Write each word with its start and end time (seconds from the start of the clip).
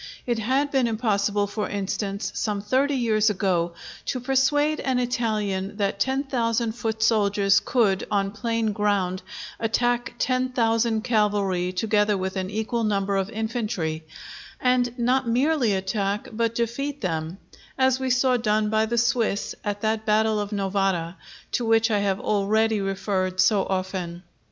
It 0.25 0.39
had 0.39 0.71
been 0.71 0.87
impossible, 0.87 1.45
for 1.45 1.69
instance, 1.69 2.31
some 2.33 2.59
thirty 2.59 2.95
years 2.95 3.29
ago, 3.29 3.73
to 4.05 4.19
persuade 4.19 4.79
an 4.79 4.97
Italian 4.97 5.77
that 5.77 5.99
ten 5.99 6.23
thousand 6.23 6.71
foot 6.71 7.03
soldiers 7.03 7.59
could, 7.59 8.07
on 8.09 8.31
plain 8.31 8.73
ground, 8.73 9.21
attack 9.59 10.15
ten 10.17 10.49
thousand 10.49 11.03
cavalry 11.03 11.71
together 11.71 12.17
with 12.17 12.35
an 12.35 12.49
equal 12.49 12.83
number 12.83 13.15
of 13.15 13.29
infantry; 13.29 14.03
and 14.59 14.97
not 14.97 15.27
merely 15.27 15.75
attack, 15.75 16.29
but 16.31 16.55
defeat 16.55 17.01
them; 17.01 17.37
as 17.77 17.99
we 17.99 18.09
saw 18.09 18.37
done 18.37 18.71
by 18.71 18.87
the 18.87 18.97
Swiss 18.97 19.53
at 19.63 19.81
that 19.81 20.03
battle 20.07 20.39
of 20.39 20.51
Novara, 20.51 21.15
to 21.51 21.63
which 21.63 21.91
I 21.91 21.99
have 21.99 22.19
already 22.19 22.81
referred 22.81 23.39
so 23.39 23.63
often. 23.67 24.23